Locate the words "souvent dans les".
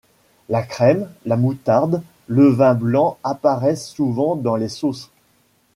3.87-4.67